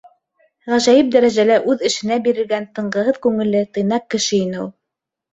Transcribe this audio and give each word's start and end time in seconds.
Ғәжәйеп 0.71 1.09
дәрәжәлә 1.15 1.57
үҙ 1.73 1.83
эшенә 1.89 2.17
бирелгән, 2.27 2.65
тынғыһыҙ 2.79 3.19
күңелле, 3.25 3.61
тыйнаҡ 3.79 4.07
кеше 4.15 4.33
ине 4.39 4.59
ул. 4.65 4.73